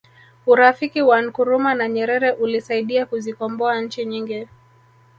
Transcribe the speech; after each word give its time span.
urafiki 0.51 0.99
wa 1.01 1.21
nkrumah 1.21 1.75
na 1.77 1.87
nyerere 1.87 2.31
ulisaidia 2.31 3.05
kuzikomboa 3.05 3.81
nchi 3.81 4.05
nyingi 4.05 4.47